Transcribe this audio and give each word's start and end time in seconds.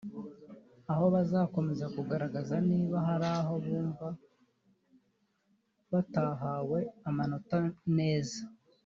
aho 0.91 1.05
bazakomeza 1.13 1.85
kugaragaza 1.95 2.55
niba 2.69 2.97
hari 3.07 3.27
aho 3.39 3.53
bumva 3.63 4.07
batahawe 5.91 6.79
amanota 7.09 7.57
neza 7.97 8.39